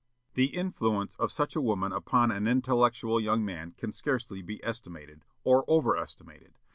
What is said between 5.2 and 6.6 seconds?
or over estimated.